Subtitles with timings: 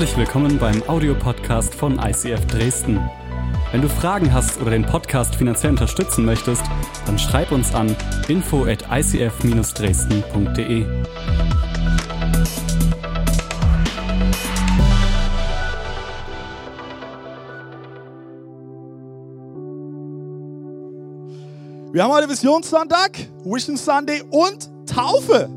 [0.00, 2.98] Herzlich willkommen beim Audiopodcast von ICF Dresden.
[3.70, 6.62] Wenn du Fragen hast oder den Podcast finanziell unterstützen möchtest,
[7.04, 7.94] dann schreib uns an
[8.26, 10.86] info at icf-dresden.de.
[21.92, 25.50] Wir haben heute Visionssonntag, Vision Sunday und Taufe.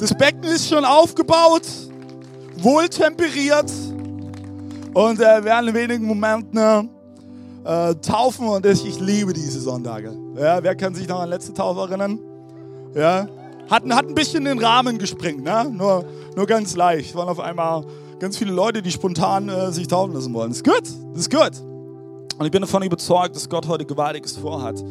[0.00, 1.89] Das Becken ist schon aufgebaut,
[2.62, 3.70] wohltemperiert
[4.94, 6.90] und äh, werden in wenigen Momenten
[7.64, 10.16] äh, taufen und ich, ich, liebe diese Sonntage.
[10.36, 12.18] Ja, wer kann sich noch an letzte Taufe erinnern?
[12.94, 13.28] Ja,
[13.68, 15.70] hat, hat ein bisschen den Rahmen gesprengt, ne?
[15.70, 17.14] nur, nur ganz leicht.
[17.14, 17.84] Waren auf einmal
[18.18, 20.50] ganz viele Leute, die spontan äh, sich taufen lassen wollen.
[20.50, 20.82] Ist gut,
[21.14, 21.52] ist gut.
[22.38, 24.82] Und ich bin davon überzeugt, dass Gott heute Gewaltiges vorhat.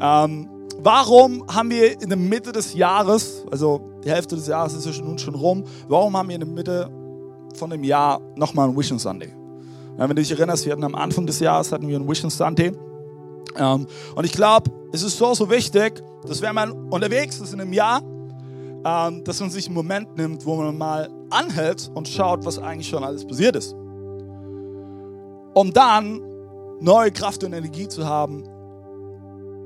[0.00, 4.86] Ähm, warum haben wir in der Mitte des Jahres, also die Hälfte des Jahres ist
[4.86, 6.90] ja nun schon rum, warum haben wir in der Mitte
[7.60, 9.28] von dem Jahr nochmal einen Vision Sunday?
[9.96, 12.30] Ja, wenn du dich erinnerst, wir hatten am Anfang des Jahres hatten wir einen Vision
[12.30, 12.72] Sunday.
[13.56, 17.60] Ähm, und ich glaube, es ist so, so wichtig, dass wenn man unterwegs ist in
[17.60, 18.02] einem Jahr,
[18.84, 22.88] ähm, dass man sich einen Moment nimmt, wo man mal anhält und schaut, was eigentlich
[22.88, 23.74] schon alles passiert ist.
[25.54, 26.22] Um dann
[26.80, 28.44] neue Kraft und Energie zu haben,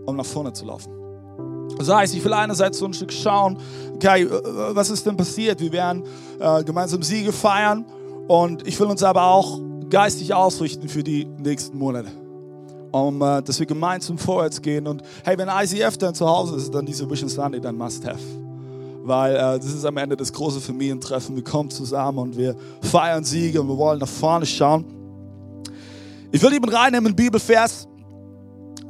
[0.07, 0.93] um nach vorne zu laufen.
[1.79, 3.59] Das heißt, ich will einerseits so ein Stück schauen,
[3.95, 4.31] okay, äh,
[4.75, 5.61] was ist denn passiert?
[5.61, 6.03] Wir werden
[6.39, 7.85] äh, gemeinsam Siege feiern
[8.29, 12.11] und ich will uns aber auch geistig ausrichten für die nächsten Monate.
[12.93, 16.73] Um, äh, dass wir gemeinsam vorwärts gehen und hey, wenn ICF dann zu Hause ist,
[16.73, 18.21] dann diese Vision Sunday, dann must have.
[19.03, 21.35] Weil äh, das ist am Ende das große Familientreffen.
[21.35, 24.85] Wir kommen zusammen und wir feiern Siege und wir wollen nach vorne schauen.
[26.31, 27.89] Ich will eben reinnehmen, einen Bibelvers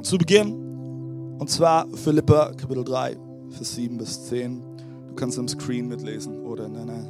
[0.03, 0.64] zu Beginn.
[1.37, 3.17] Und zwar Philippa Kapitel 3,
[3.49, 4.61] Vers 7 bis 10.
[5.09, 7.03] Du kannst am Screen mitlesen oder in einer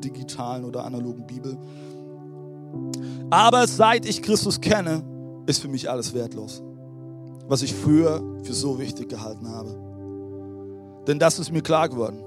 [0.00, 1.56] digitalen oder analogen Bibel.
[3.30, 5.02] Aber seit ich Christus kenne,
[5.46, 6.62] ist für mich alles wertlos,
[7.46, 9.70] was ich früher für so wichtig gehalten habe.
[11.06, 12.22] Denn das ist mir klar geworden.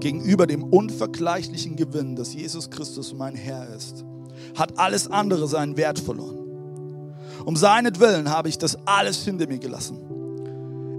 [0.00, 4.04] Gegenüber dem unvergleichlichen Gewinn, dass Jesus Christus mein Herr ist,
[4.54, 6.38] hat alles andere seinen Wert verloren.
[7.44, 10.05] Um seinetwillen habe ich das alles hinter mir gelassen.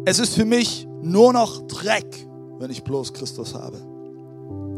[0.09, 2.25] Es ist für mich nur noch Dreck,
[2.59, 3.77] wenn ich bloß Christus habe.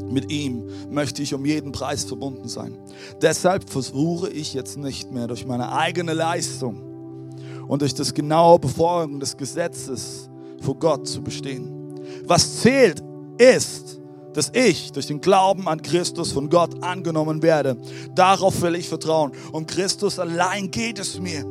[0.09, 2.79] Mit ihm möchte ich um jeden Preis verbunden sein.
[3.21, 7.29] Deshalb versuche ich jetzt nicht mehr durch meine eigene Leistung
[7.67, 10.31] und durch das genaue Befolgen des Gesetzes
[10.61, 11.93] vor Gott zu bestehen.
[12.25, 13.03] Was zählt
[13.37, 14.01] ist,
[14.33, 17.77] dass ich durch den Glauben an Christus von Gott angenommen werde.
[18.15, 19.33] Darauf will ich vertrauen.
[19.51, 21.45] Um Christus allein geht es mir.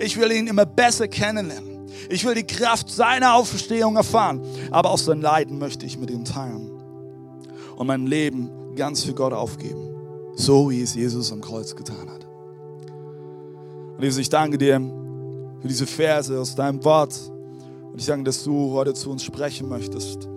[0.00, 1.71] Ich will ihn immer besser kennenlernen.
[2.08, 4.40] Ich will die Kraft seiner Auferstehung erfahren.
[4.70, 6.70] Aber auch sein Leiden möchte ich mit ihm teilen.
[7.76, 9.90] Und mein Leben ganz für Gott aufgeben.
[10.34, 12.26] So wie es Jesus am Kreuz getan hat.
[13.96, 14.80] Und Jesus, ich danke dir
[15.60, 17.18] für diese Verse aus deinem Wort.
[17.92, 20.28] Und ich danke, dass du heute zu uns sprechen möchtest.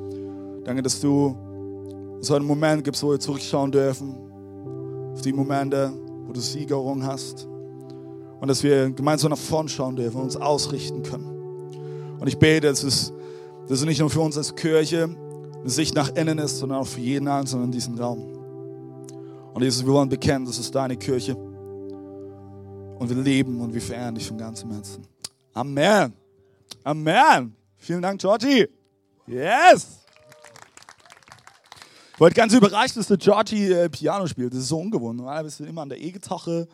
[0.63, 1.35] Danke, dass du
[2.17, 4.15] uns heute einen Moment gibst, wo wir zurückschauen dürfen.
[5.13, 5.93] Auf die Momente,
[6.27, 7.47] wo du Siegerung hast
[8.41, 11.34] und dass wir gemeinsam nach vorn schauen dürfen und uns ausrichten können.
[12.25, 13.13] Und ich bete, dass es,
[13.67, 16.87] dass es nicht nur für uns als Kirche eine Sicht nach innen ist, sondern auch
[16.87, 18.19] für jeden Einzelnen in diesem Raum.
[19.53, 21.35] Und Jesus, wir wollen bekennen, das ist deine Kirche.
[21.35, 25.05] Und wir leben und wir verehren dich von ganzem Herzen.
[25.53, 26.13] Amen.
[26.83, 27.55] Amen.
[27.77, 28.69] Vielen Dank, Georgie.
[29.27, 29.99] Yes.
[32.11, 34.51] Ich wollte ganz überrascht, dass der Georgie äh, Piano spielt.
[34.51, 35.17] Das ist so ungewohnt.
[35.17, 36.67] Normalerweise bist du immer an der E-Gitarre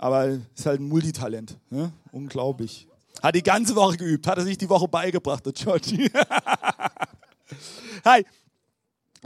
[0.00, 1.58] aber ist halt ein Multitalent.
[1.68, 1.92] Ne?
[2.10, 2.88] Unglaublich.
[3.22, 6.10] Hat die ganze Woche geübt, hat er sich die Woche beigebracht, der Georgie.
[8.04, 8.24] Hi,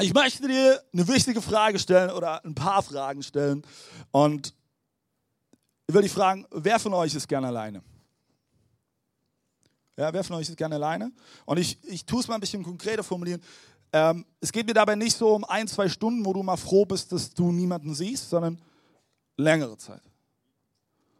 [0.00, 3.62] ich möchte dir eine wichtige Frage stellen oder ein paar Fragen stellen.
[4.10, 4.52] Und
[5.86, 7.82] ich will dich fragen, wer von euch ist gerne alleine?
[9.96, 11.12] Ja, wer von euch ist gerne alleine?
[11.44, 13.40] Und ich, ich tue es mal ein bisschen konkreter formulieren.
[13.92, 16.84] Ähm, es geht mir dabei nicht so um ein, zwei Stunden, wo du mal froh
[16.84, 18.60] bist, dass du niemanden siehst, sondern
[19.36, 20.02] längere Zeit.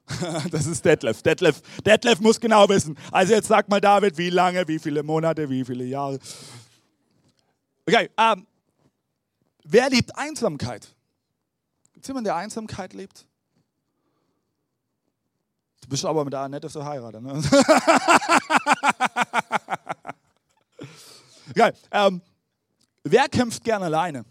[0.51, 1.23] Das ist Detlef.
[1.23, 1.63] Detlef.
[1.85, 2.99] Detlef muss genau wissen.
[3.11, 6.19] Also jetzt sag mal, David, wie lange, wie viele Monate, wie viele Jahre.
[7.87, 8.47] Okay, ähm,
[9.65, 10.95] wer liebt Einsamkeit?
[11.93, 13.27] Gibt es jemanden, der Einsamkeit lebt?
[15.83, 17.23] Du bist aber mit der Annette verheiratet.
[17.23, 17.33] Ne?
[21.51, 22.23] okay, ähm,
[23.03, 24.25] wer kämpft gerne alleine?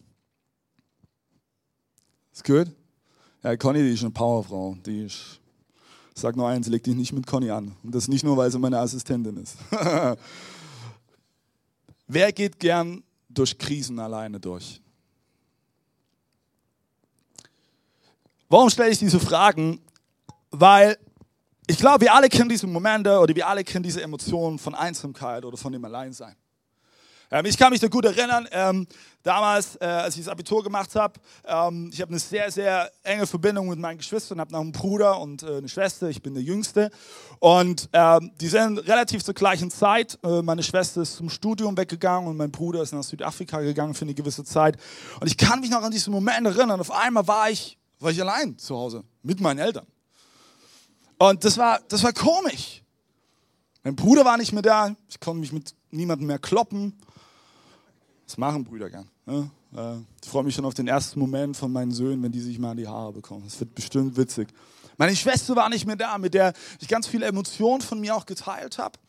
[2.31, 2.71] Ist gut?
[3.43, 4.75] Ja, Conny, die ist eine Powerfrau.
[4.83, 5.39] Die ist
[6.15, 7.75] Sag nur eins, leg dich nicht mit Conny an.
[7.83, 9.57] Und das nicht nur, weil sie meine Assistentin ist.
[12.07, 14.79] Wer geht gern durch Krisen alleine durch?
[18.47, 19.79] Warum stelle ich diese Fragen?
[20.51, 20.97] Weil
[21.65, 25.43] ich glaube, wir alle kennen diese Momente oder wir alle kennen diese Emotionen von Einsamkeit
[25.43, 26.35] oder von dem Alleinsein.
[27.33, 28.85] Ähm, ich kann mich da gut erinnern, ähm,
[29.23, 33.25] damals, äh, als ich das Abitur gemacht habe, ähm, ich habe eine sehr, sehr enge
[33.25, 36.43] Verbindung mit meinen Geschwistern, habe noch einen Bruder und äh, eine Schwester, ich bin der
[36.43, 36.91] Jüngste.
[37.39, 40.19] Und ähm, die sind relativ zur gleichen Zeit.
[40.23, 44.05] Äh, meine Schwester ist zum Studium weggegangen und mein Bruder ist nach Südafrika gegangen für
[44.05, 44.77] eine gewisse Zeit.
[45.19, 46.79] Und ich kann mich noch an diesen Moment erinnern.
[46.79, 49.87] Auf einmal war ich, war ich allein zu Hause mit meinen Eltern.
[51.17, 52.83] Und das war, das war komisch.
[53.81, 56.95] Mein Bruder war nicht mehr da, ich konnte mich mit niemandem mehr kloppen.
[58.25, 59.09] Das machen Brüder gern.
[59.25, 59.49] Ne?
[60.21, 62.71] Ich freue mich schon auf den ersten Moment von meinen Söhnen, wenn die sich mal
[62.71, 63.43] in die Haare bekommen.
[63.45, 64.49] Das wird bestimmt witzig.
[64.97, 68.25] Meine Schwester war nicht mehr da, mit der ich ganz viele Emotionen von mir auch
[68.25, 68.99] geteilt habe.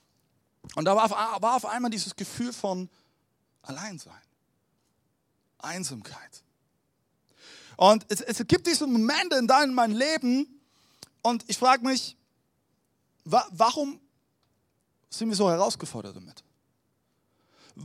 [0.74, 2.88] Und da war auf, war auf einmal dieses Gefühl von
[3.62, 4.12] Alleinsein,
[5.58, 6.42] Einsamkeit.
[7.76, 10.48] Und es, es gibt diese Momente in deinem mein Leben,
[11.24, 12.18] und ich frage mich,
[13.24, 13.98] warum
[15.08, 16.44] sind wir so herausgefordert damit?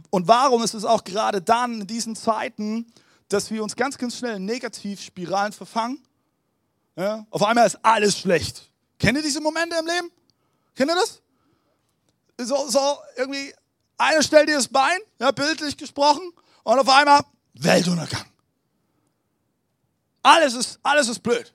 [0.09, 2.91] Und warum ist es auch gerade dann in diesen Zeiten,
[3.27, 6.03] dass wir uns ganz, ganz schnell in Negativspiralen verfangen?
[6.95, 7.25] Ja?
[7.29, 8.69] Auf einmal ist alles schlecht.
[8.99, 10.11] Kennt ihr diese Momente im Leben?
[10.75, 11.21] Kennt ihr das?
[12.47, 12.79] So, so
[13.17, 13.53] irgendwie,
[13.97, 16.31] einer stellt dir das Bein, ja, bildlich gesprochen,
[16.63, 17.21] und auf einmal
[17.53, 18.25] Weltuntergang.
[20.21, 21.53] Alles ist, alles ist blöd.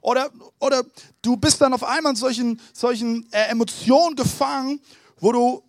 [0.00, 0.84] Oder, oder
[1.22, 4.80] du bist dann auf einmal in solchen, solchen äh, Emotionen gefangen,
[5.18, 5.62] wo du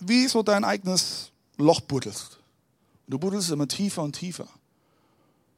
[0.00, 2.38] wie so dein eigenes Loch buddelst.
[3.06, 4.48] Du buddelst immer tiefer und tiefer.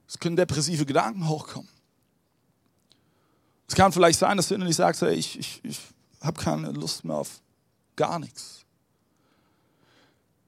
[0.08, 1.68] Es können depressive Gedanken hochkommen.
[3.68, 5.78] Es kann vielleicht sein, dass du innerlich sagst, hey, ich, ich, ich
[6.20, 7.40] habe keine Lust mehr auf
[7.96, 8.64] gar nichts.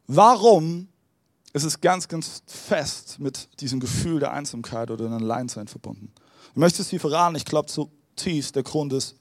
[0.07, 0.89] Warum
[1.55, 6.13] ist es ganz, ganz fest mit diesem Gefühl der Einsamkeit oder der Alleinsein verbunden?
[6.51, 9.17] Ich möchte es dir verraten, ich glaube zutiefst, der Grund ist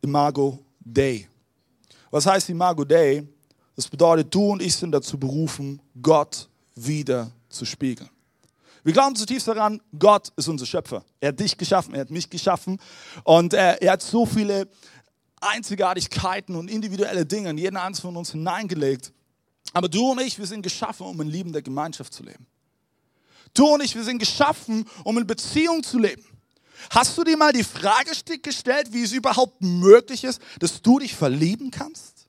[0.00, 1.28] Imago Dei.
[2.14, 3.26] Was heißt Imago Dei?
[3.74, 8.08] Das bedeutet, du und ich sind dazu berufen, Gott wieder zu spiegeln.
[8.84, 11.04] Wir glauben zutiefst daran, Gott ist unser Schöpfer.
[11.18, 12.78] Er hat dich geschaffen, er hat mich geschaffen
[13.24, 14.68] und er, er hat so viele
[15.40, 19.12] Einzigartigkeiten und individuelle Dinge in jeden einzelnen von uns hineingelegt.
[19.72, 22.46] Aber du und ich, wir sind geschaffen, um in liebender Gemeinschaft zu leben.
[23.54, 26.24] Du und ich, wir sind geschaffen, um in Beziehung zu leben.
[26.90, 31.14] Hast du dir mal die Frage gestellt, wie es überhaupt möglich ist, dass du dich
[31.14, 32.28] verlieben kannst?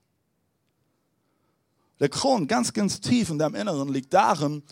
[2.00, 4.64] Der Grund ganz, ganz tief in deinem Inneren liegt darin,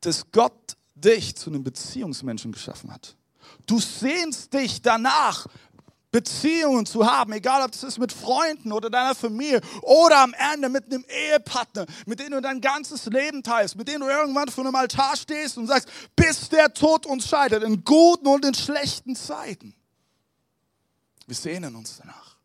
[0.00, 3.16] dass Gott dich zu einem Beziehungsmenschen geschaffen hat.
[3.66, 5.46] Du sehnst dich danach,
[6.12, 10.68] Beziehungen zu haben, egal ob das ist mit Freunden oder deiner Familie oder am Ende
[10.68, 14.64] mit einem Ehepartner, mit dem du dein ganzes Leben teilst, mit dem du irgendwann vor
[14.64, 19.16] einem Altar stehst und sagst, bis der Tod uns scheidet, in guten und in schlechten
[19.16, 19.74] Zeiten.
[21.26, 22.36] Wir sehnen uns danach.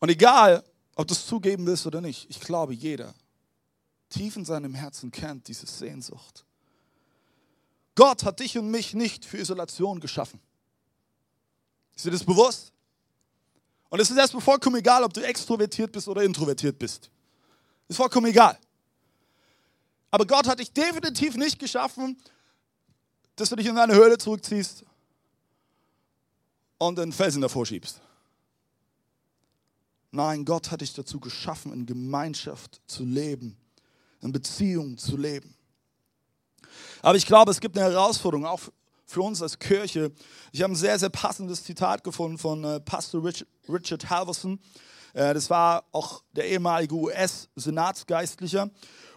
[0.00, 0.64] Und egal,
[0.96, 3.14] ob du es zugeben willst oder nicht, ich glaube, jeder
[4.08, 6.44] tief in seinem Herzen kennt diese Sehnsucht.
[7.94, 10.40] Gott hat dich und mich nicht für Isolation geschaffen.
[11.94, 12.72] Ist dir das bewusst?
[13.88, 17.10] Und es ist erstmal vollkommen egal, ob du extrovertiert bist oder introvertiert bist.
[17.88, 18.58] Ist vollkommen egal.
[20.10, 22.16] Aber Gott hat dich definitiv nicht geschaffen,
[23.36, 24.84] dass du dich in deine Höhle zurückziehst
[26.78, 28.00] und den Felsen davor schiebst.
[30.10, 33.56] Nein, Gott hat dich dazu geschaffen, in Gemeinschaft zu leben,
[34.20, 35.54] in Beziehung zu leben.
[37.02, 38.60] Aber ich glaube, es gibt eine Herausforderung, auch
[39.06, 40.12] für uns als Kirche.
[40.52, 44.58] Ich habe ein sehr, sehr passendes Zitat gefunden von äh, Pastor Rich, Richard Halverson.
[45.12, 48.70] Äh, das war auch der ehemalige US-Senatsgeistlicher.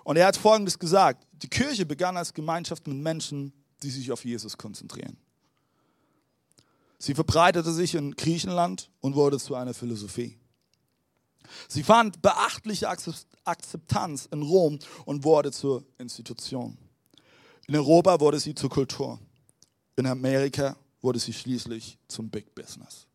[0.03, 1.27] Und er hat Folgendes gesagt.
[1.34, 3.53] Die Kirche begann als Gemeinschaft mit Menschen,
[3.84, 5.17] die sich auf Jesus konzentrieren.
[7.00, 10.39] Sie verbreitete sich in Griechenland und wurde zu einer Philosophie.
[11.67, 16.77] Sie fand beachtliche Akzeptanz in Rom und wurde zur Institution.
[17.67, 19.20] In Europa wurde sie zur Kultur.
[19.98, 23.08] In Amerika wurde sie schließlich zum Big Business.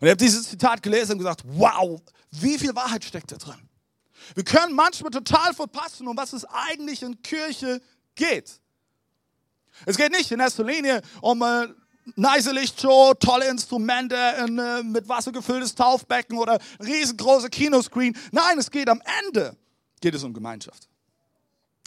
[0.00, 3.68] Und ich habe dieses Zitat gelesen und gesagt, wow, wie viel Wahrheit steckt da drin.
[4.34, 7.80] Wir können manchmal total verpassen, um was es eigentlich in Kirche
[8.14, 8.60] geht.
[9.86, 11.74] Es geht nicht in erster Linie um eine
[12.16, 18.16] nice Lichtshow, tolle Instrumente, ein äh, mit Wasser gefülltes Taufbecken oder riesengroße Kinoscreen.
[18.32, 19.56] Nein, es geht am Ende,
[20.00, 20.88] geht es um Gemeinschaft.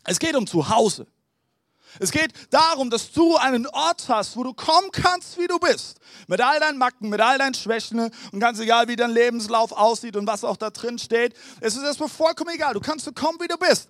[0.04, 1.08] Es geht um Zuhause.
[2.00, 6.00] Es geht darum, dass du einen Ort hast, wo du kommen kannst, wie du bist.
[6.28, 10.16] Mit all deinen Macken, mit all deinen Schwächen und ganz egal, wie dein Lebenslauf aussieht
[10.16, 11.34] und was auch da drin steht.
[11.60, 12.74] Es ist erstmal vollkommen egal.
[12.74, 13.90] Du kannst so kommen, wie du bist.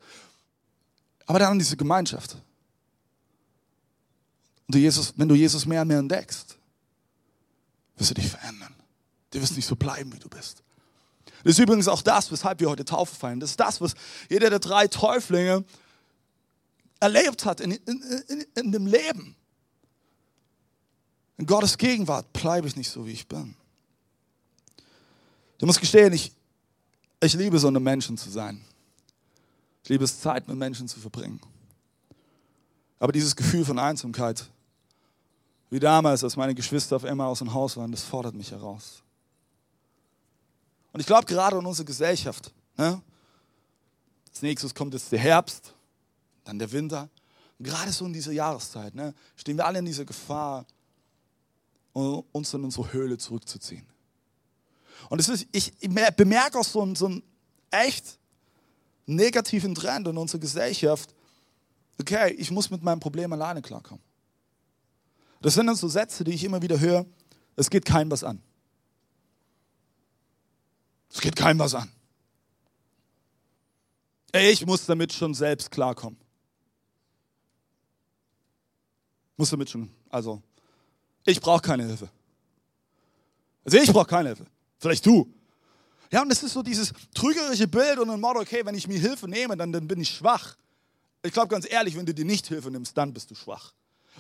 [1.26, 2.34] Aber dann diese Gemeinschaft.
[4.68, 6.58] Und du Jesus, wenn du Jesus mehr und mehr entdeckst,
[7.98, 8.74] wirst du dich verändern.
[9.32, 10.64] Du wirst nicht so bleiben, wie du bist.
[11.44, 13.40] Das ist übrigens auch das, weshalb wir heute Taufe feiern.
[13.40, 13.94] Das ist das, was
[14.30, 15.64] jeder der drei Täuflinge
[17.02, 19.36] erlebt hat in, in, in, in dem Leben.
[21.38, 23.56] In Gottes Gegenwart bleibe ich nicht so, wie ich bin.
[25.58, 26.32] Du musst gestehen, ich,
[27.20, 28.64] ich liebe so eine Menschen zu sein.
[29.84, 31.42] Ich liebe es, Zeit mit Menschen zu verbringen.
[33.00, 34.46] Aber dieses Gefühl von Einsamkeit,
[35.72, 39.02] wie damals, als meine Geschwister auf einmal aus dem Haus waren, das fordert mich heraus.
[40.94, 43.02] Und ich glaube gerade in unserer Gesellschaft, ne?
[44.30, 45.74] als nächstes kommt jetzt der Herbst,
[46.44, 47.10] dann der Winter.
[47.60, 50.66] Gerade so in dieser Jahreszeit ne, stehen wir alle in dieser Gefahr,
[51.94, 53.86] uns in unsere Höhle zurückzuziehen.
[55.10, 55.74] Und es ist, ich
[56.16, 57.24] bemerke auch so einen, so einen
[57.70, 58.18] echt
[59.06, 61.14] negativen Trend in unserer Gesellschaft.
[62.00, 64.04] Okay, ich muss mit meinem Problem alleine klarkommen.
[65.42, 67.06] Das sind dann so Sätze, die ich immer wieder höre.
[67.56, 68.42] Es geht keinem was an.
[71.12, 71.92] Es geht keinem was an.
[74.34, 76.18] Ich muss damit schon selbst klarkommen.
[79.42, 80.40] Muss damit schon, also,
[81.26, 82.08] ich brauche keine Hilfe.
[83.66, 84.46] Also ich brauche keine Hilfe.
[84.78, 85.34] Vielleicht du.
[86.12, 89.00] Ja, und es ist so dieses trügerische Bild und ein Motto, okay, wenn ich mir
[89.00, 90.58] Hilfe nehme, dann, dann bin ich schwach.
[91.24, 93.74] Ich glaube ganz ehrlich, wenn du dir nicht Hilfe nimmst, dann bist du schwach.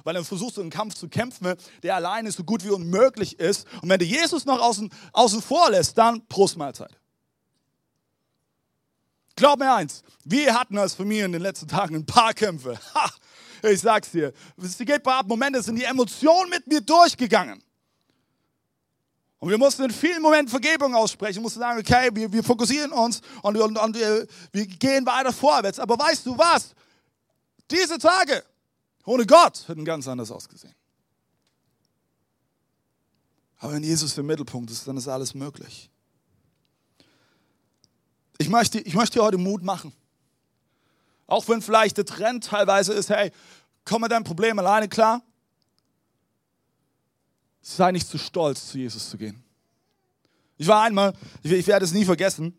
[0.04, 3.68] Weil dann versuchst du einen Kampf zu kämpfen, der alleine so gut wie unmöglich ist.
[3.84, 6.98] Und wenn du Jesus noch außen, außen vor lässt, dann Prostmahlzeit.
[9.36, 12.80] Glaub mir eins, wir hatten als Familie in den letzten Tagen ein paar Kämpfe.
[12.96, 13.12] Ha,
[13.64, 14.34] ich sag's dir.
[14.62, 17.62] Es geht bei Momente, sind die Emotionen mit mir durchgegangen.
[19.40, 23.22] Und wir mussten in vielen Momenten Vergebung aussprechen, mussten sagen, okay, wir, wir fokussieren uns
[23.42, 25.80] und, und, und wir, wir gehen weiter vorwärts.
[25.80, 26.76] Aber weißt du was?
[27.70, 28.44] Diese Tage
[29.04, 30.76] ohne Gott hätten ganz anders ausgesehen.
[33.58, 35.90] Aber wenn Jesus der Mittelpunkt ist, dann ist alles möglich.
[38.38, 39.94] Ich möchte, ich möchte dir heute Mut machen.
[41.28, 43.32] Auch wenn vielleicht der Trend teilweise ist, hey,
[43.86, 45.22] komm mit deinem Problem alleine klar.
[47.62, 49.44] Sei nicht zu stolz, zu Jesus zu gehen.
[50.58, 51.14] Ich war einmal,
[51.44, 52.58] ich, ich werde es nie vergessen,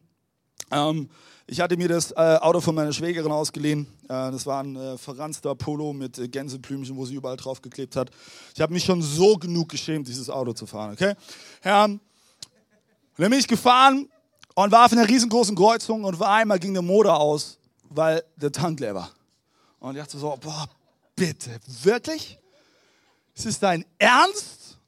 [0.71, 1.09] ähm,
[1.47, 3.87] ich hatte mir das äh, Auto von meiner Schwägerin ausgeliehen.
[4.05, 7.97] Äh, das war ein äh, verranzter Polo mit äh, Gänseblümchen, wo sie überall drauf geklebt
[7.97, 8.11] hat.
[8.55, 10.93] Ich habe mich schon so genug geschämt, dieses Auto zu fahren.
[10.93, 11.15] Okay?
[11.65, 12.01] Ja, und
[13.19, 14.09] dann bin ich gefahren
[14.55, 17.59] und war auf einer riesengroßen Kreuzung und war einmal ging der Motor aus,
[17.95, 19.11] weil der Tank leer war.
[19.81, 20.69] Und ich dachte so, boah,
[21.17, 22.39] bitte, wirklich?
[23.35, 24.79] Ist es dein Ernst?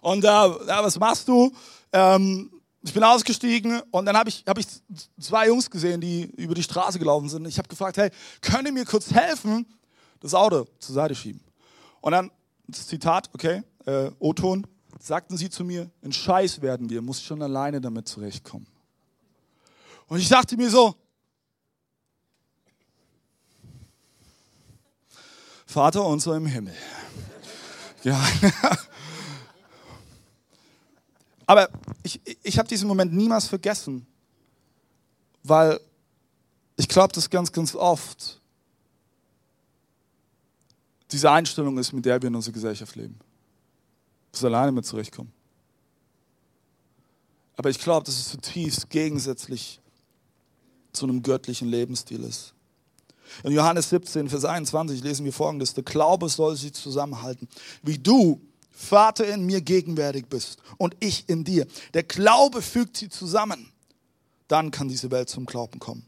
[0.00, 1.52] Und äh, was machst du?
[1.92, 2.50] Ähm,
[2.82, 4.66] ich bin ausgestiegen und dann habe ich, hab ich
[5.20, 7.46] zwei Jungs gesehen, die über die Straße gelaufen sind.
[7.46, 9.66] Ich habe gefragt, hey, könnt ihr mir kurz helfen,
[10.20, 11.40] das Auto zur Seite schieben?
[12.00, 12.30] Und dann,
[12.72, 14.66] Zitat, okay, äh, O-Ton,
[14.98, 18.66] sagten sie zu mir, ein Scheiß werden wir, muss schon alleine damit zurechtkommen.
[20.08, 20.94] Und ich dachte mir so,
[25.72, 26.74] Vater unser im Himmel.
[28.04, 28.22] Ja.
[31.46, 31.68] Aber
[32.02, 34.06] ich, ich habe diesen Moment niemals vergessen,
[35.42, 35.80] weil
[36.76, 38.40] ich glaube, dass ganz, ganz oft
[41.10, 43.18] diese Einstellung ist, mit der wir in unserer Gesellschaft leben.
[44.30, 45.32] Dass alleine mit zurechtkommen.
[47.56, 49.80] Aber ich glaube, dass es zutiefst gegensätzlich
[50.92, 52.54] zu einem göttlichen Lebensstil ist.
[53.44, 57.48] In Johannes 17, Vers 21 lesen wir folgendes: Der Glaube soll sich zusammenhalten.
[57.82, 58.40] Wie du
[58.82, 61.66] Vater in mir gegenwärtig bist und ich in dir.
[61.94, 63.70] Der Glaube fügt sie zusammen.
[64.48, 66.04] Dann kann diese Welt zum Glauben kommen,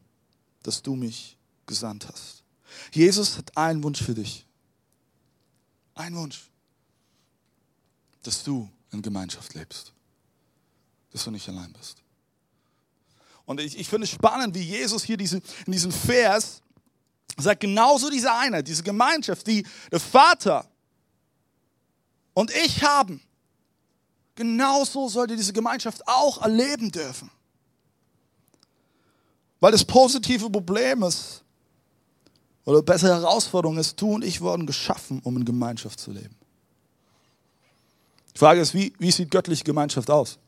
[0.62, 2.42] dass du mich gesandt hast.
[2.92, 4.44] Jesus hat einen Wunsch für dich.
[5.94, 6.50] Ein Wunsch.
[8.22, 9.92] Dass du in Gemeinschaft lebst.
[11.12, 11.98] Dass du nicht allein bist.
[13.46, 16.62] Und ich, ich finde es spannend, wie Jesus hier diese, in diesem Vers
[17.42, 20.68] sagt, genauso diese Einheit, diese Gemeinschaft, die der Vater
[22.34, 23.20] und ich haben.
[24.34, 27.30] Genauso sollte diese Gemeinschaft auch erleben dürfen.
[29.60, 31.42] Weil das positive Problem ist,
[32.64, 36.34] oder bessere Herausforderung ist, du und ich wurden geschaffen, um in Gemeinschaft zu leben.
[38.34, 40.38] Die Frage ist, wie, wie sieht göttliche Gemeinschaft aus?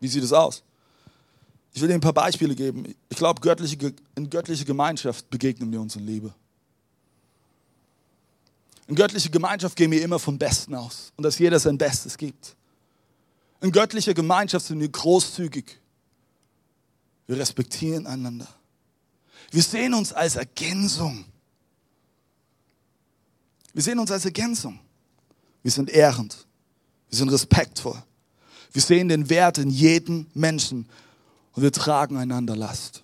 [0.00, 0.62] Wie sieht es aus?
[1.74, 2.94] Ich will dir ein paar Beispiele geben.
[3.08, 6.32] Ich glaube, göttliche, in göttliche Gemeinschaft begegnen wir uns in Liebe.
[8.86, 12.54] In göttlicher Gemeinschaft gehen wir immer vom Besten aus und dass jeder sein Bestes gibt.
[13.60, 15.80] In göttlicher Gemeinschaft sind wir großzügig.
[17.26, 18.46] Wir respektieren einander.
[19.50, 21.24] Wir sehen uns als Ergänzung.
[23.72, 24.78] Wir sehen uns als Ergänzung.
[25.62, 26.46] Wir sind ehrend.
[27.08, 28.00] Wir sind respektvoll.
[28.72, 30.88] Wir sehen den Wert in jedem Menschen
[31.54, 33.02] und wir tragen einander Last.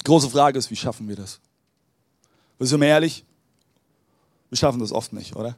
[0.00, 1.40] Die große Frage ist, wie schaffen wir das?
[2.58, 3.24] Wir sind ehrlich,
[4.50, 5.56] wir schaffen das oft nicht, oder?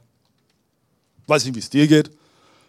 [1.27, 2.11] Weiß nicht, wie es dir geht.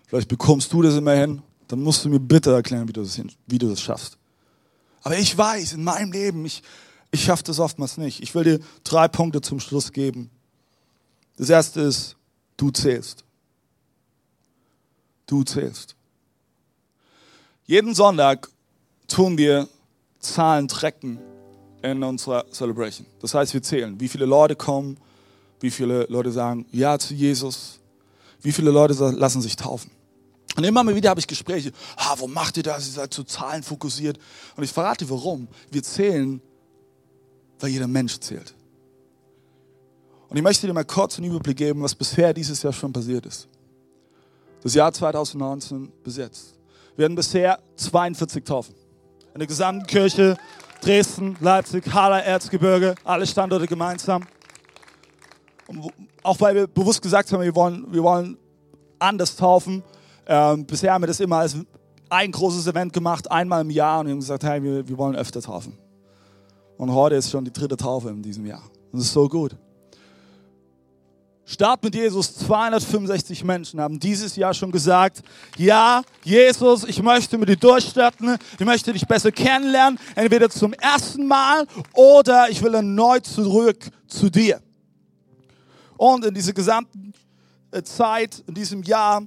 [0.07, 1.41] Vielleicht bekommst du das immer hin.
[1.67, 4.17] Dann musst du mir bitte erklären, wie du das, wie du das schaffst.
[5.03, 6.63] Aber ich weiß, in meinem Leben, ich,
[7.11, 8.23] ich schaffe das oftmals nicht.
[8.23, 10.29] Ich will dir drei Punkte zum Schluss geben.
[11.35, 12.15] Das erste ist,
[12.55, 13.23] du zählst.
[15.27, 15.96] Du zählst.
[17.67, 18.49] Jeden Sonntag
[19.09, 19.67] tun wir
[20.19, 21.19] Zahlen trecken
[21.81, 23.05] in unserer Celebration.
[23.19, 24.97] Das heißt, wir zählen, wie viele Leute kommen,
[25.59, 27.81] wie viele Leute sagen Ja zu Jesus,
[28.41, 29.91] wie viele Leute lassen sich taufen.
[30.55, 32.87] Und immer mal wieder habe ich Gespräche, ah, warum macht ihr das?
[32.87, 34.17] Ihr seid zu Zahlen fokussiert.
[34.55, 35.49] Und ich verrate warum.
[35.69, 36.41] Wir zählen,
[37.59, 38.55] weil jeder Mensch zählt.
[40.29, 43.25] Und ich möchte dir mal kurz einen Überblick geben, was bisher dieses Jahr schon passiert
[43.25, 43.49] ist.
[44.63, 46.56] Das Jahr 2019 bis jetzt.
[46.97, 48.73] Wir hatten bisher 42 Taufen.
[49.35, 50.35] In der gesamten Kirche
[50.81, 54.23] Dresden, Leipzig, Haller, Erzgebirge, alle Standorte gemeinsam.
[55.67, 55.91] Und
[56.23, 58.35] auch weil wir bewusst gesagt haben, wir wollen, wir wollen
[58.97, 59.83] anders taufen.
[60.25, 61.55] Ähm, bisher haben wir das immer als
[62.09, 65.15] ein großes Event gemacht, einmal im Jahr und wir haben gesagt, hey, wir, wir wollen
[65.15, 65.77] öfter taufen.
[66.77, 68.63] Und heute ist schon die dritte Taufe in diesem Jahr.
[68.91, 69.55] Das ist so gut.
[71.49, 75.21] Start mit Jesus, 265 Menschen haben dieses Jahr schon gesagt,
[75.55, 81.25] ja, Jesus, ich möchte mit dir durchstarten, ich möchte dich besser kennenlernen, entweder zum ersten
[81.25, 83.77] Mal oder ich will erneut zurück
[84.07, 84.59] zu dir.
[85.95, 87.13] Und in dieser gesamten
[87.71, 89.25] äh, Zeit, in diesem Jahr,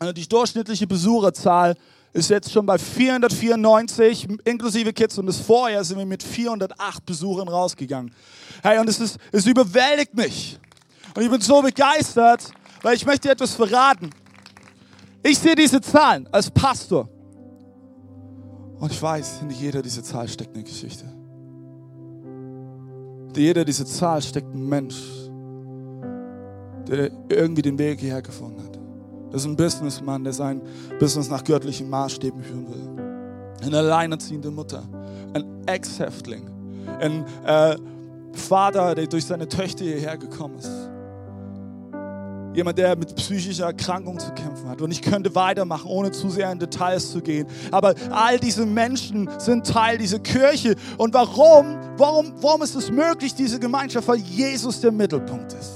[0.00, 1.76] äh, die durchschnittliche Besucherzahl
[2.12, 5.16] ist jetzt schon bei 494, inklusive Kids.
[5.16, 8.14] Und das Vorjahr sind wir mit 408 Besuchern rausgegangen.
[8.62, 10.58] Hey, und es, ist, es überwältigt mich.
[11.18, 14.08] Und ich bin so begeistert, weil ich möchte dir etwas verraten.
[15.20, 17.08] Ich sehe diese Zahlen als Pastor.
[18.78, 21.06] Und ich weiß, hinter jeder dieser Zahl steckt eine Geschichte.
[23.24, 25.02] Hinter jeder dieser Zahl steckt ein Mensch,
[26.86, 28.78] der irgendwie den Weg hierher gefunden hat.
[29.32, 30.62] Das ist ein Businessmann, der sein
[31.00, 33.66] Business nach göttlichen Maßstäben führen will.
[33.66, 34.84] Eine alleinerziehende Mutter,
[35.34, 36.48] ein Ex-Häftling,
[37.00, 37.76] ein äh,
[38.34, 40.90] Vater, der durch seine Töchter hierher gekommen ist.
[42.54, 44.80] Jemand, der mit psychischer Erkrankung zu kämpfen hat.
[44.80, 47.46] Und ich könnte weitermachen, ohne zu sehr in Details zu gehen.
[47.70, 50.74] Aber all diese Menschen sind Teil dieser Kirche.
[50.96, 51.76] Und warum?
[51.96, 54.08] Warum, warum ist es möglich, diese Gemeinschaft?
[54.08, 55.72] Weil Jesus der Mittelpunkt ist.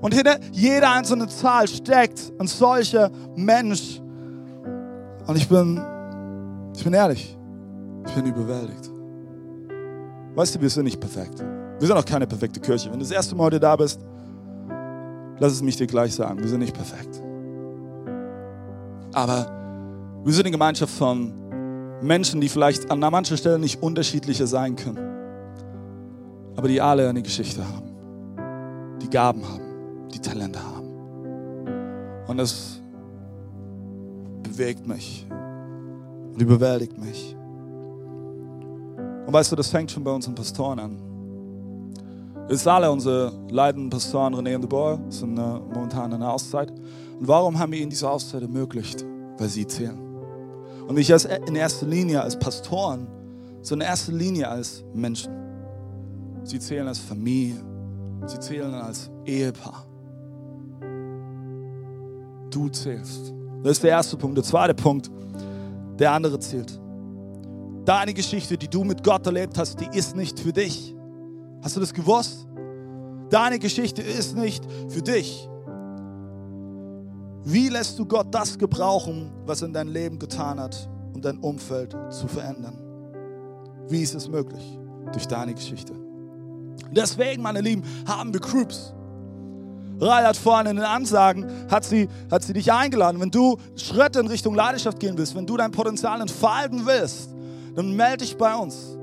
[0.00, 4.00] Und hinter jeder einzelnen Zahl steckt ein solcher Mensch.
[5.26, 5.80] Und ich bin,
[6.76, 7.36] ich bin ehrlich,
[8.06, 8.90] ich bin überwältigt.
[10.34, 11.40] Weißt du, wir sind nicht perfekt.
[11.78, 12.90] Wir sind auch keine perfekte Kirche.
[12.90, 14.00] Wenn du das erste Mal heute da bist,
[15.40, 17.22] lass es mich dir gleich sagen, wir sind nicht perfekt.
[19.12, 21.32] Aber wir sind eine Gemeinschaft von
[22.02, 24.98] Menschen, die vielleicht an mancher Stelle nicht unterschiedlicher sein können,
[26.56, 30.88] aber die alle eine Geschichte haben, die Gaben haben, die Talente haben.
[32.26, 32.80] Und das
[34.42, 35.26] bewegt mich
[36.32, 37.36] und überwältigt mich.
[39.26, 41.07] Und weißt du, das fängt schon bei unseren Pastoren an.
[42.48, 46.70] Sind alle unsere leitenden Pastoren René und de Boer, sind äh, momentan in einer Auszeit.
[46.70, 49.04] Und warum haben wir ihnen diese Auszeit ermöglicht?
[49.36, 49.98] Weil sie zählen.
[50.86, 53.06] Und nicht als, in erster Linie als Pastoren,
[53.60, 55.30] sondern in erster Linie als Menschen.
[56.42, 57.56] Sie zählen als Familie.
[58.26, 59.84] Sie zählen als Ehepaar.
[62.50, 63.34] Du zählst.
[63.62, 64.38] Das ist der erste Punkt.
[64.38, 65.10] Der zweite Punkt,
[65.98, 66.80] der andere zählt.
[67.84, 70.94] Deine Geschichte, die du mit Gott erlebt hast, die ist nicht für dich.
[71.62, 72.46] Hast du das gewusst?
[73.30, 75.48] Deine Geschichte ist nicht für dich.
[77.44, 81.38] Wie lässt du Gott das gebrauchen, was er in dein Leben getan hat, um dein
[81.38, 82.78] Umfeld zu verändern?
[83.88, 84.78] Wie ist es möglich?
[85.12, 85.94] Durch deine Geschichte.
[86.92, 88.92] Deswegen, meine Lieben, haben wir Groups.
[90.00, 93.20] Rai hat vorhin in den Ansagen, hat sie, hat sie dich eingeladen.
[93.20, 97.30] Wenn du Schritte in Richtung Leidenschaft gehen willst, wenn du dein Potenzial entfalten willst,
[97.74, 98.97] dann melde dich bei uns.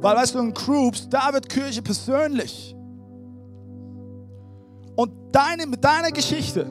[0.00, 2.74] Weil, weißt du, in Groups, da wird Kirche persönlich.
[4.96, 6.66] Und deine, mit deiner Geschichte,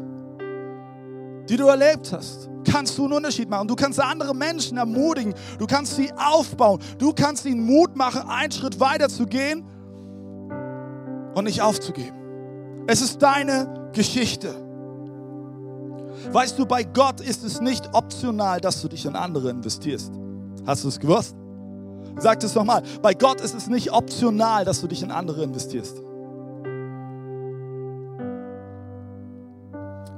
[1.47, 3.67] die du erlebt hast, kannst du einen Unterschied machen.
[3.67, 5.33] Du kannst andere Menschen ermutigen.
[5.57, 6.79] Du kannst sie aufbauen.
[6.97, 9.63] Du kannst ihnen Mut machen, einen Schritt weiter zu gehen
[11.33, 12.17] und nicht aufzugeben.
[12.87, 14.53] Es ist deine Geschichte.
[16.31, 20.11] Weißt du, bei Gott ist es nicht optional, dass du dich in andere investierst.
[20.65, 21.35] Hast du es gewusst?
[22.17, 22.83] Sag das nochmal.
[23.01, 26.01] Bei Gott ist es nicht optional, dass du dich in andere investierst.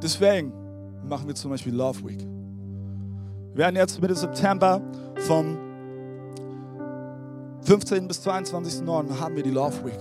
[0.01, 0.51] Deswegen
[1.08, 2.19] machen wir zum Beispiel Love Week.
[3.54, 4.82] Wir werden jetzt Mitte September
[5.27, 5.58] vom
[7.63, 8.08] 15.
[8.08, 9.19] bis 22.09.
[9.19, 9.99] haben wir die Love Week.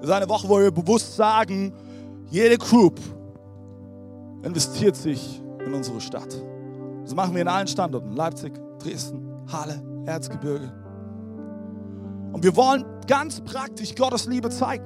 [0.00, 1.72] Das ist eine Woche, wo wir bewusst sagen,
[2.30, 2.98] jede Group
[4.42, 6.34] investiert sich in unsere Stadt.
[7.04, 8.12] Das machen wir in allen Standorten.
[8.12, 10.72] Leipzig, Dresden, Halle, Erzgebirge.
[12.34, 14.84] Und wir wollen ganz praktisch Gottes Liebe zeigen.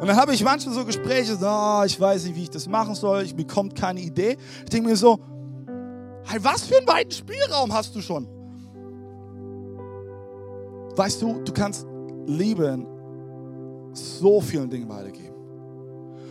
[0.00, 2.68] Und dann habe ich manchmal so Gespräche, so, oh, ich weiß nicht, wie ich das
[2.68, 4.36] machen soll, ich bekomme keine Idee.
[4.62, 5.18] Ich denke mir so,
[6.26, 8.28] hey, was für einen weiten Spielraum hast du schon?
[10.94, 11.84] Weißt du, du kannst
[12.26, 12.86] Liebe in
[13.92, 15.34] so vielen Dingen weitergeben.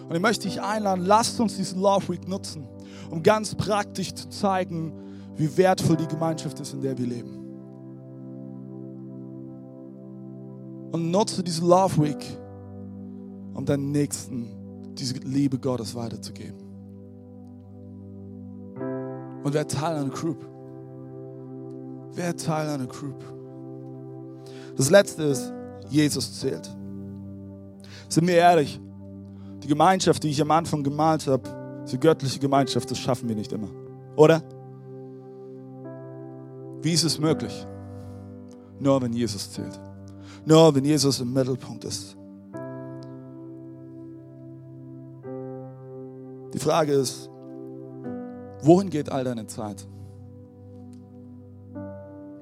[0.08, 2.66] Und ich möchte dich einladen, lasst uns diesen Love Week nutzen,
[3.12, 4.94] um ganz praktisch zu zeigen,
[5.36, 7.39] wie wertvoll die Gemeinschaft ist, in der wir leben.
[10.92, 12.26] Und nutze diese Love Week,
[13.54, 16.58] um deinen Nächsten diese Liebe Gottes weiterzugeben.
[19.44, 20.46] Und wer Teil einer Group.
[22.14, 23.24] Wer Teil einer Group.
[24.76, 25.54] Das letzte ist,
[25.90, 26.70] Jesus zählt.
[28.10, 28.80] Sind wir ehrlich,
[29.64, 33.52] die Gemeinschaft, die ich am Anfang gemalt habe, diese göttliche Gemeinschaft, das schaffen wir nicht
[33.52, 33.70] immer.
[34.16, 34.42] Oder?
[36.82, 37.66] Wie ist es möglich?
[38.80, 39.80] Nur wenn Jesus zählt.
[40.46, 42.16] Nur wenn Jesus im Mittelpunkt ist.
[46.54, 47.30] Die Frage ist,
[48.62, 49.88] wohin geht all deine Zeit?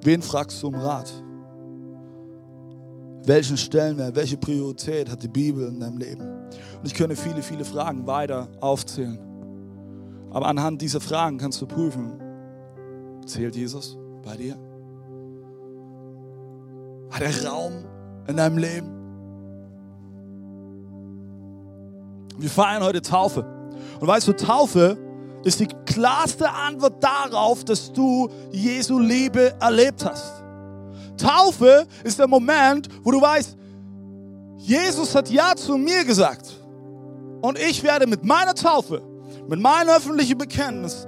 [0.02, 1.12] Wen fragst du um Rat?
[3.24, 6.22] Welchen Stellenwert, welche Priorität hat die Bibel in deinem Leben?
[6.22, 9.18] Und ich könnte viele, viele Fragen weiter aufzählen.
[10.30, 12.18] Aber anhand dieser Fragen kannst du prüfen,
[13.26, 14.56] zählt Jesus bei dir?
[17.18, 17.84] Hat er Raum
[18.28, 18.92] in deinem Leben?
[22.38, 23.44] Wir feiern heute Taufe.
[23.98, 24.96] Und weißt du, Taufe
[25.42, 30.44] ist die klarste Antwort darauf, dass du Jesu Liebe erlebt hast.
[31.16, 33.56] Taufe ist der Moment, wo du weißt,
[34.58, 36.46] Jesus hat Ja zu mir gesagt.
[37.40, 39.02] Und ich werde mit meiner Taufe,
[39.48, 41.04] mit meinem öffentlichen Bekenntnis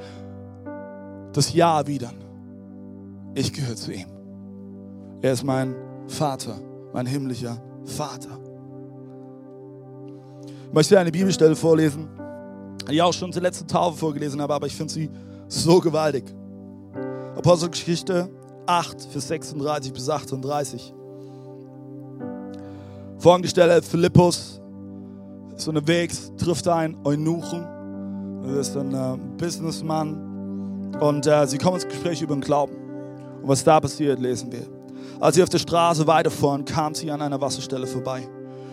[1.33, 2.17] das Ja erwidern.
[3.37, 4.09] Ich gehöre zu ihm.
[5.23, 6.59] Er ist mein Vater,
[6.93, 8.39] mein himmlischer Vater.
[10.67, 12.09] Ich möchte eine Bibelstelle vorlesen,
[12.89, 15.09] die ich auch schon zur letzten Taufe vorgelesen habe, aber ich finde sie
[15.47, 16.25] so gewaltig.
[17.37, 18.29] Apostelgeschichte
[18.67, 20.95] 8, Vers 36 bis 38.
[23.19, 24.61] Folgende Stelle, Philippus
[25.57, 27.63] ist unterwegs, trifft einen Eunuchen,
[28.45, 32.75] er ist ein äh, Businessman und äh, sie kommen ins Gespräch über den Glauben.
[33.43, 34.80] Und was da passiert, lesen wir.
[35.21, 38.29] Als sie auf der Straße weiterfuhren, kam sie an einer Wasserstelle vorbei.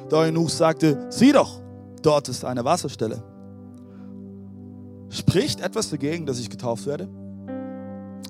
[0.09, 1.59] Der Eunuch sagte, sieh doch,
[2.01, 3.21] dort ist eine Wasserstelle.
[5.09, 7.09] Spricht etwas dagegen, dass ich getauft werde?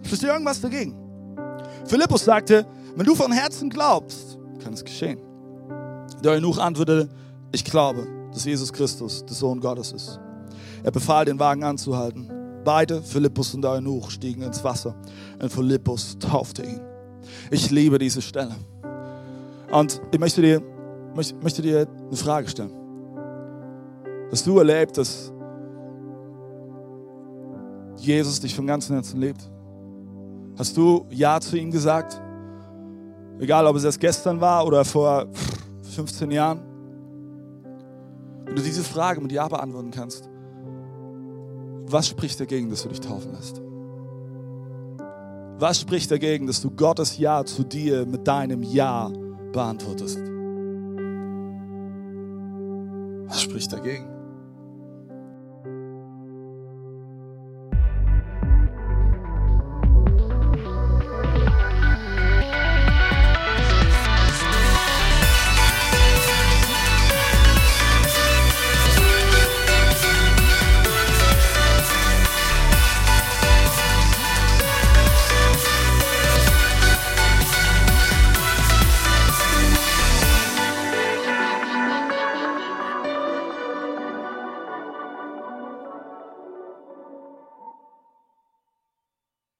[0.04, 0.96] Spricht irgendwas dagegen?
[1.86, 5.20] Philippus sagte, wenn du von Herzen glaubst, kann es geschehen.
[6.24, 7.10] Der Eunuch antwortete,
[7.52, 10.20] ich glaube, dass Jesus Christus der Sohn Gottes ist.
[10.84, 12.32] Er befahl, den Wagen anzuhalten.
[12.64, 14.96] Beide, Philippus und der Eunuch, stiegen ins Wasser
[15.42, 16.82] und Philippus taufte ihn.
[17.52, 18.56] Ich liebe diese Stelle.
[19.72, 20.62] Und ich möchte dir,
[21.16, 22.72] möchte, möchte dir eine Frage stellen.
[24.32, 25.32] Hast du erlebt, dass
[27.98, 29.50] Jesus dich von ganzem Herzen liebt?
[30.58, 32.22] Hast du Ja zu ihm gesagt?
[33.40, 35.28] Egal, ob es erst gestern war oder vor
[35.96, 36.62] 15 Jahren.
[38.46, 40.30] Wenn du diese Frage mit Ja beantworten kannst,
[41.86, 43.62] was spricht dagegen, dass du dich taufen lässt?
[45.60, 49.10] Was spricht dagegen, dass du Gottes Ja zu dir mit deinem Ja
[49.52, 50.20] beantwortest?
[53.28, 54.16] Was spricht dagegen?